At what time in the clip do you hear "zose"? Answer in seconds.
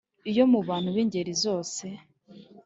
1.43-1.85